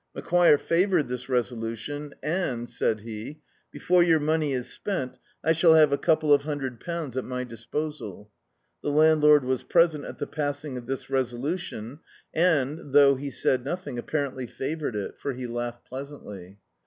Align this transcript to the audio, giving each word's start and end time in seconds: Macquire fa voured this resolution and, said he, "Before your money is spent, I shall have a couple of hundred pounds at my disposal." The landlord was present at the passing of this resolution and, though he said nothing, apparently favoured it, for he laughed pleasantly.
Macquire 0.15 0.57
fa 0.59 0.87
voured 0.87 1.09
this 1.09 1.29
resolution 1.29 2.15
and, 2.23 2.67
said 2.67 3.01
he, 3.01 3.39
"Before 3.71 4.01
your 4.01 4.19
money 4.19 4.51
is 4.51 4.67
spent, 4.67 5.19
I 5.43 5.51
shall 5.51 5.75
have 5.75 5.93
a 5.93 5.97
couple 5.99 6.33
of 6.33 6.41
hundred 6.41 6.79
pounds 6.79 7.15
at 7.17 7.23
my 7.23 7.43
disposal." 7.43 8.31
The 8.81 8.89
landlord 8.89 9.43
was 9.45 9.61
present 9.61 10.05
at 10.05 10.17
the 10.17 10.25
passing 10.25 10.75
of 10.75 10.87
this 10.87 11.11
resolution 11.11 11.99
and, 12.33 12.93
though 12.93 13.13
he 13.13 13.29
said 13.29 13.63
nothing, 13.63 13.99
apparently 13.99 14.47
favoured 14.47 14.95
it, 14.95 15.19
for 15.19 15.33
he 15.33 15.45
laughed 15.45 15.85
pleasantly. 15.85 16.57